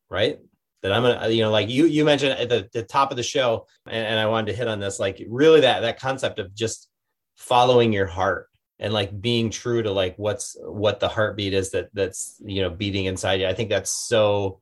[0.08, 0.38] right?
[0.82, 3.22] That I'm gonna, you know, like you you mentioned at the, the top of the
[3.22, 6.54] show, and, and I wanted to hit on this, like really that that concept of
[6.54, 6.88] just
[7.36, 11.88] following your heart and like being true to like what's what the heartbeat is that
[11.94, 13.46] that's you know beating inside you.
[13.46, 14.60] I think that's so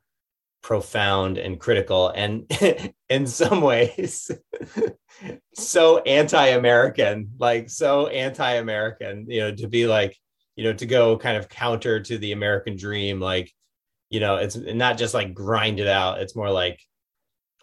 [0.65, 2.51] profound and critical and
[3.11, 4.31] in some ways
[5.55, 10.17] so anti-american like so anti-american you know to be like
[10.57, 13.53] you know to go kind of counter to the american dream like
[14.09, 16.81] you know it's not just like grind it out it's more like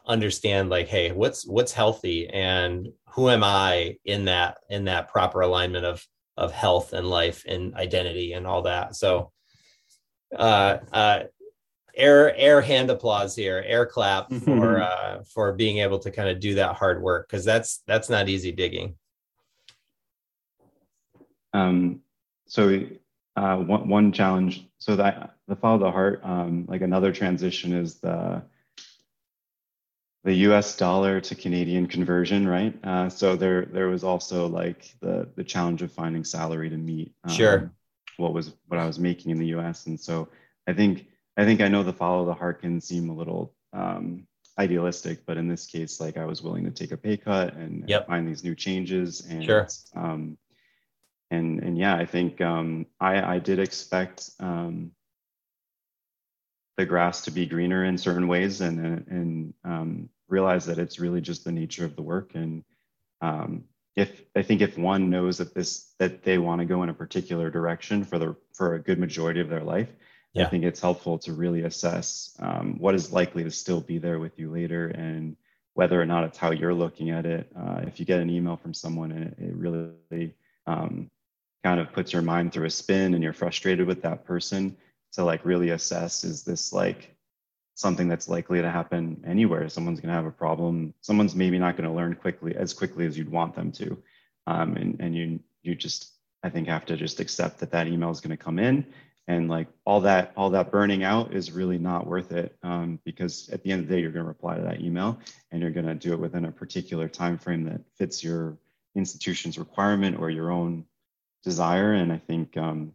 [0.06, 5.42] understand like hey what's what's healthy and who am i in that in that proper
[5.42, 6.06] alignment of
[6.41, 9.32] of health and life and identity and all that so
[10.36, 11.19] uh uh
[11.95, 14.82] air air hand applause here air clap for mm-hmm.
[14.82, 18.27] uh for being able to kind of do that hard work because that's that's not
[18.27, 18.95] easy digging
[21.54, 21.99] um
[22.47, 22.84] so
[23.36, 27.99] uh one, one challenge so that the follow the heart um like another transition is
[27.99, 28.41] the
[30.23, 32.77] the US dollar to Canadian conversion, right?
[32.84, 37.13] Uh, so there there was also like the the challenge of finding salary to meet
[37.23, 37.71] um, sure
[38.17, 40.29] what was what I was making in the US, and so
[40.67, 41.07] I think
[41.38, 44.27] I think I know the follow the heart can seem a little um,
[44.60, 47.88] idealistic, but in this case, like I was willing to take a pay cut and,
[47.89, 48.07] yep.
[48.07, 49.25] find these new changes.
[49.27, 49.67] And, sure.
[49.95, 50.38] Um,
[51.31, 54.91] and and yeah, I think um, I I did expect um,
[56.82, 61.22] the grass to be greener in certain ways, and and um, realize that it's really
[61.22, 62.32] just the nature of the work.
[62.34, 62.63] And
[63.22, 63.65] um,
[63.96, 66.94] if I think if one knows that this that they want to go in a
[66.94, 69.89] particular direction for the for a good majority of their life,
[70.34, 70.46] yeah.
[70.46, 74.20] I think it's helpful to really assess um, what is likely to still be there
[74.20, 75.38] with you later and
[75.76, 77.52] whether or not it's how you're looking at it.
[77.56, 80.34] Uh, if you get an email from someone and it, it really
[80.65, 81.10] um,
[81.63, 84.76] kind of puts your mind through a spin and you're frustrated with that person,
[85.13, 87.15] to like really assess is this like
[87.76, 89.69] something that's likely to happen anywhere?
[89.69, 90.93] Someone's going to have a problem.
[91.02, 93.97] Someone's maybe not going to learn quickly as quickly as you'd want them to,
[94.47, 96.12] um, and and you you just
[96.43, 98.86] I think have to just accept that that email is going to come in
[99.28, 103.50] and like all that all that burning out is really not worth it um, because
[103.50, 105.19] at the end of the day you're going to reply to that email
[105.52, 108.58] and you're going to do it within a particular time frame that fits your
[108.95, 110.84] institution's requirement or your own
[111.43, 112.93] desire and i think um,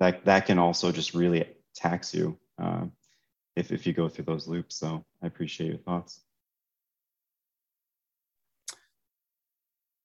[0.00, 2.84] that that can also just really tax you uh,
[3.56, 4.76] if, if you go through those loops.
[4.76, 6.20] So i appreciate your thoughts.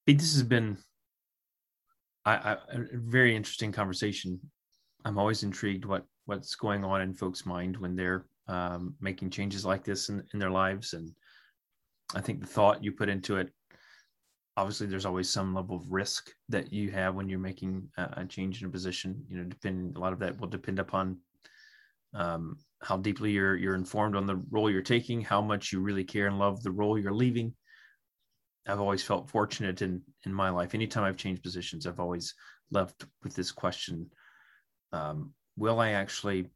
[0.06, 0.77] This has been
[2.25, 4.39] I, I, a very interesting conversation.
[5.06, 9.65] I'm always intrigued what what's going on in folks' mind when they're um, making changes
[9.65, 10.93] like this in, in their lives.
[10.93, 11.12] And
[12.15, 13.49] I think the thought you put into it,
[14.58, 18.62] obviously, there's always some level of risk that you have when you're making a, change
[18.62, 19.24] in a position.
[19.30, 21.18] You know, depend a lot of that will depend upon
[22.13, 26.04] um, how deeply you're you're informed on the role you're taking, how much you really
[26.04, 27.54] care and love the role you're leaving.
[28.68, 30.74] I've always felt fortunate in in my life.
[30.74, 32.34] Anytime I've changed positions, I've always
[32.72, 34.10] left with this question
[34.94, 36.50] um, will I actually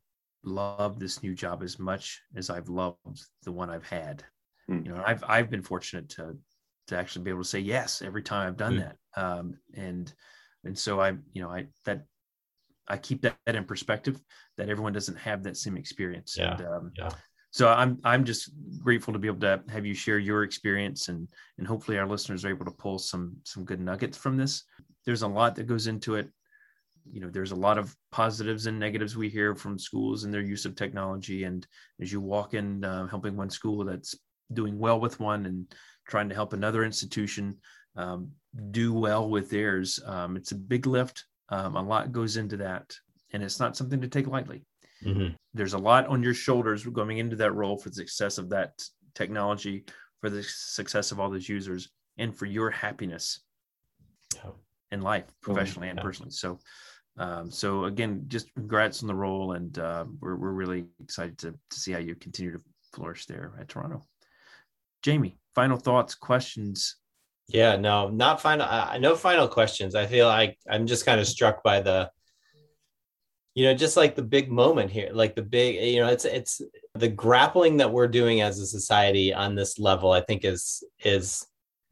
[0.44, 4.24] love this new job as much as I've loved the one I've had?
[4.70, 4.86] Mm.
[4.86, 6.38] You know, I've I've been fortunate to
[6.88, 8.80] to actually be able to say yes every time I've done mm.
[8.80, 10.12] that, um, and
[10.64, 12.06] and so I you know I that
[12.88, 14.20] I keep that, that in perspective
[14.58, 16.36] that everyone doesn't have that same experience.
[16.38, 16.56] Yeah.
[16.56, 17.10] And, um, yeah.
[17.52, 21.28] So I'm I'm just grateful to be able to have you share your experience and
[21.58, 24.64] and hopefully our listeners are able to pull some some good nuggets from this.
[25.06, 26.30] There's a lot that goes into it
[27.12, 30.42] you know there's a lot of positives and negatives we hear from schools and their
[30.42, 31.68] use of technology and
[32.02, 34.16] as you walk in uh, helping one school that's
[34.54, 35.74] doing well with one and
[36.08, 37.58] trying to help another institution
[37.96, 38.32] um,
[38.72, 42.94] do well with theirs um, it's a big lift um, a lot goes into that
[43.34, 44.64] and it's not something to take lightly
[45.04, 45.34] mm-hmm.
[45.54, 48.72] there's a lot on your shoulders going into that role for the success of that
[49.16, 49.84] technology
[50.22, 53.42] for the success of all those users and for your happiness
[54.92, 56.32] in life, professionally and personally.
[56.32, 56.60] So,
[57.18, 61.52] um, so again, just congrats on the role, and uh, we're we're really excited to
[61.52, 62.62] to see how you continue to
[62.94, 64.04] flourish there at Toronto.
[65.08, 66.98] Jamie, final thoughts, questions.
[67.48, 68.68] Yeah, no, not final.
[69.00, 69.96] No final questions.
[69.96, 72.12] I feel like I'm just kind of struck by the,
[73.56, 76.62] you know, just like the big moment here, like the big, you know, it's it's
[76.94, 80.12] the grappling that we're doing as a society on this level.
[80.12, 81.48] I think is is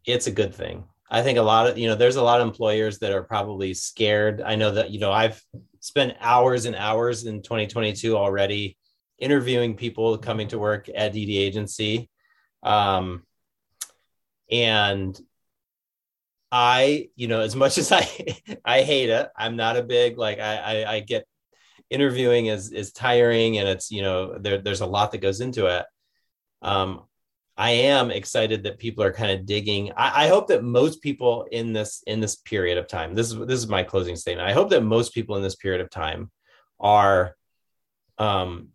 [0.05, 0.83] it's a good thing.
[1.09, 3.73] I think a lot of, you know, there's a lot of employers that are probably
[3.73, 4.41] scared.
[4.41, 5.41] I know that, you know, I've
[5.79, 8.77] spent hours and hours in 2022 already
[9.19, 12.09] interviewing people coming to work at DD agency.
[12.65, 13.23] Um,
[14.51, 15.17] and
[16.51, 18.09] I, you know, as much as I,
[18.65, 21.27] I hate it, I'm not a big, like, I, I, I get
[21.89, 25.67] interviewing is, is tiring and it's, you know, there, there's a lot that goes into
[25.67, 25.85] it.
[26.61, 27.03] Um,
[27.57, 29.91] I am excited that people are kind of digging.
[29.95, 33.37] I, I, hope that most people in this in this period of time, this is
[33.47, 34.49] this is my closing statement.
[34.49, 36.31] I hope that most people in this period of time
[36.81, 37.35] are
[38.17, 38.69] um,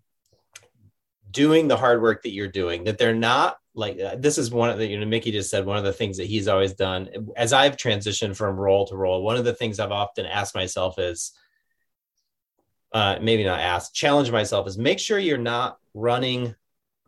[1.31, 2.85] doing the hard work that you're doing.
[2.85, 5.67] That they're not like uh, this is one of the you know Mickey just said
[5.67, 9.23] one of the things that he's always done as I've transitioned from role to role.
[9.23, 11.33] One of the things I've often asked myself is.
[12.93, 16.57] Uh, maybe not ask, challenge myself is make sure you're not running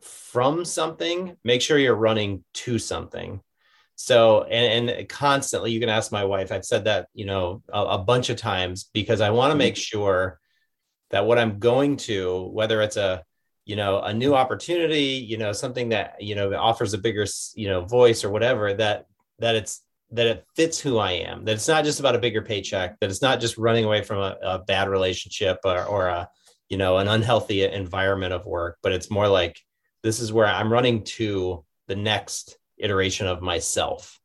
[0.01, 3.41] from something, make sure you're running to something.
[3.97, 6.51] So, and, and constantly, you can ask my wife.
[6.51, 9.77] I've said that, you know, a, a bunch of times because I want to make
[9.77, 10.39] sure
[11.11, 13.25] that what I'm going to, whether it's a,
[13.65, 17.69] you know, a new opportunity, you know, something that, you know, offers a bigger, you
[17.69, 19.07] know, voice or whatever, that,
[19.39, 22.43] that it's, that it fits who I am, that it's not just about a bigger
[22.43, 26.29] paycheck, that it's not just running away from a, a bad relationship or, or a,
[26.69, 29.59] you know, an unhealthy environment of work, but it's more like,
[30.03, 34.19] this is where I'm running to the next iteration of myself.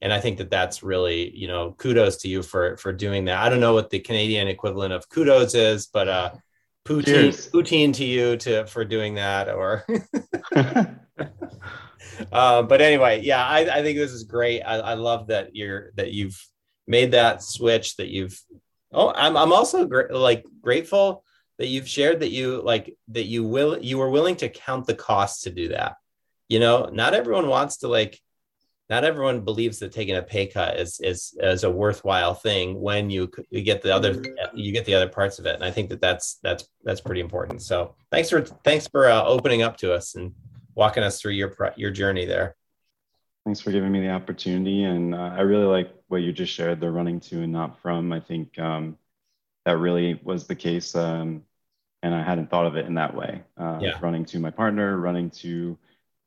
[0.00, 3.42] And I think that that's really, you know, kudos to you for for doing that.
[3.42, 6.30] I don't know what the Canadian equivalent of kudos is, but uh
[6.84, 9.84] poutine poutine to you to for doing that or
[12.32, 14.62] uh, but anyway, yeah, I, I think this is great.
[14.62, 16.40] I, I love that you're that you've
[16.86, 18.38] made that switch that you've
[18.92, 21.24] oh I'm I'm also gr- like grateful
[21.58, 24.94] that you've shared that you like that you will you were willing to count the
[24.94, 25.96] cost to do that
[26.48, 28.20] you know not everyone wants to like
[28.90, 33.10] not everyone believes that taking a pay cut is is is a worthwhile thing when
[33.10, 34.22] you you get the other
[34.54, 37.20] you get the other parts of it and i think that that's that's that's pretty
[37.20, 40.32] important so thanks for thanks for uh, opening up to us and
[40.74, 42.56] walking us through your your journey there
[43.44, 46.80] thanks for giving me the opportunity and uh, i really like what you just shared
[46.80, 48.98] the running to and not from i think um,
[49.64, 50.94] that really was the case.
[50.94, 51.42] Um,
[52.02, 53.42] and I hadn't thought of it in that way.
[53.56, 53.98] Uh, yeah.
[54.00, 55.78] Running to my partner, running to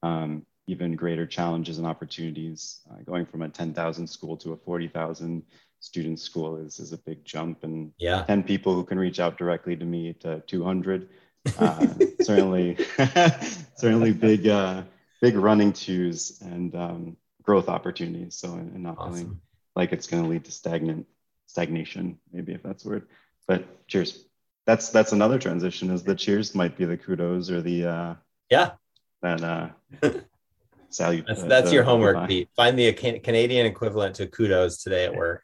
[0.01, 2.81] um, even greater challenges and opportunities.
[2.91, 5.43] Uh, going from a 10,000 school to a 40,000
[5.79, 7.63] student school is, is a big jump.
[7.63, 8.23] And yeah.
[8.23, 11.09] 10 people who can reach out directly to me to 200.
[11.57, 11.87] Uh,
[12.21, 12.77] certainly,
[13.75, 14.83] certainly big, uh,
[15.21, 18.35] big running twos and um, growth opportunities.
[18.35, 19.13] So, and not awesome.
[19.13, 19.41] feeling
[19.75, 21.07] like it's going to lead to stagnant
[21.45, 23.07] stagnation, maybe if that's word.
[23.47, 24.25] But cheers.
[24.65, 25.91] That's that's another transition.
[25.91, 28.15] Is the cheers might be the kudos or the uh,
[28.49, 28.71] yeah
[29.21, 29.73] that
[30.89, 31.25] salute.
[31.27, 32.49] That's, uh, that's the, your homework, Pete.
[32.55, 35.43] Find the Canadian equivalent to kudos today at work.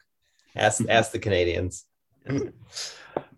[0.55, 1.85] Ask ask the Canadians.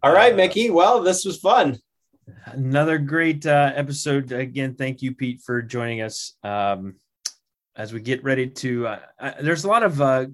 [0.04, 0.70] All right, Mickey.
[0.70, 1.80] Well, this was fun.
[2.46, 4.32] Another great uh, episode.
[4.32, 6.34] Again, thank you, Pete, for joining us.
[6.44, 6.96] Um,
[7.76, 10.28] as we get ready to, uh, uh, there's a lot of uh,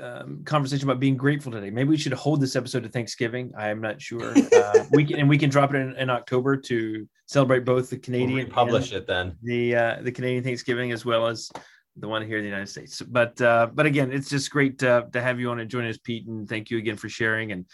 [0.00, 1.70] um, conversation about being grateful today.
[1.70, 3.52] Maybe we should hold this episode to Thanksgiving.
[3.56, 4.34] I am not sure.
[4.54, 7.98] Uh, we can and we can drop it in, in October to celebrate both the
[7.98, 11.50] Canadian we'll publish it then the uh, the Canadian Thanksgiving as well as
[11.96, 13.02] the one here in the United States.
[13.02, 16.26] But uh, but again, it's just great to have you on and join us, Pete,
[16.26, 17.52] and thank you again for sharing.
[17.52, 17.66] And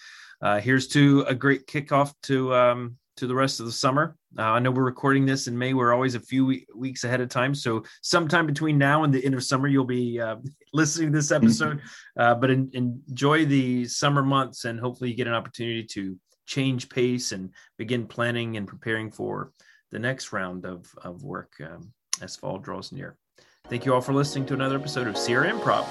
[0.42, 4.16] uh, here's to a great kickoff to um, to the rest of the summer.
[4.38, 5.74] Uh, I know we're recording this in May.
[5.74, 7.54] We're always a few we- weeks ahead of time.
[7.54, 10.36] So, sometime between now and the end of summer, you'll be uh,
[10.72, 11.80] listening to this episode.
[12.16, 16.16] Uh, but in- enjoy the summer months and hopefully you get an opportunity to
[16.46, 19.52] change pace and begin planning and preparing for
[19.90, 23.16] the next round of, of work um, as fall draws near.
[23.68, 25.86] Thank you all for listening to another episode of CRM Prov.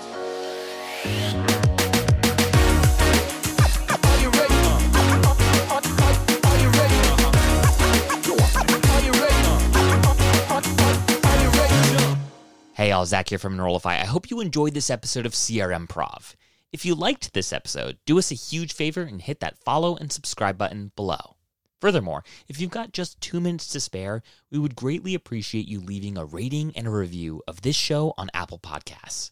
[12.79, 13.99] Hey, all, Zach here from Enrollify.
[13.99, 16.37] I hope you enjoyed this episode of CRM Prov.
[16.71, 20.09] If you liked this episode, do us a huge favor and hit that follow and
[20.09, 21.35] subscribe button below.
[21.81, 26.17] Furthermore, if you've got just two minutes to spare, we would greatly appreciate you leaving
[26.17, 29.31] a rating and a review of this show on Apple Podcasts.